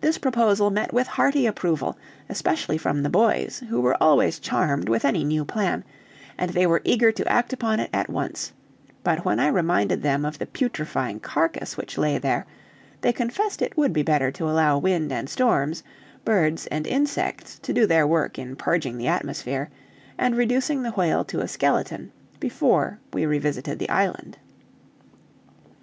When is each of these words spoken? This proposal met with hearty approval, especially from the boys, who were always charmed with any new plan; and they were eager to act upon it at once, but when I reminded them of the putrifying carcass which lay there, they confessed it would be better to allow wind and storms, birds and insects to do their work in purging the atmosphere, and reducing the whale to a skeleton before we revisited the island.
This 0.00 0.16
proposal 0.16 0.70
met 0.70 0.94
with 0.94 1.06
hearty 1.06 1.44
approval, 1.46 1.98
especially 2.30 2.78
from 2.78 3.02
the 3.02 3.10
boys, 3.10 3.62
who 3.68 3.78
were 3.78 4.02
always 4.02 4.38
charmed 4.38 4.88
with 4.88 5.04
any 5.04 5.24
new 5.24 5.44
plan; 5.44 5.84
and 6.38 6.52
they 6.54 6.66
were 6.66 6.80
eager 6.84 7.12
to 7.12 7.28
act 7.30 7.52
upon 7.52 7.80
it 7.80 7.90
at 7.92 8.08
once, 8.08 8.54
but 9.04 9.22
when 9.22 9.38
I 9.38 9.48
reminded 9.48 10.02
them 10.02 10.24
of 10.24 10.38
the 10.38 10.46
putrifying 10.46 11.20
carcass 11.20 11.76
which 11.76 11.98
lay 11.98 12.16
there, 12.16 12.46
they 13.02 13.12
confessed 13.12 13.60
it 13.60 13.76
would 13.76 13.92
be 13.92 14.02
better 14.02 14.30
to 14.30 14.48
allow 14.48 14.78
wind 14.78 15.12
and 15.12 15.28
storms, 15.28 15.82
birds 16.24 16.66
and 16.68 16.86
insects 16.86 17.58
to 17.58 17.74
do 17.74 17.84
their 17.84 18.06
work 18.06 18.38
in 18.38 18.56
purging 18.56 18.96
the 18.96 19.08
atmosphere, 19.08 19.68
and 20.16 20.34
reducing 20.34 20.82
the 20.82 20.92
whale 20.92 21.24
to 21.26 21.40
a 21.42 21.46
skeleton 21.46 22.10
before 22.38 23.00
we 23.12 23.26
revisited 23.26 23.78
the 23.78 23.90
island. 23.90 24.38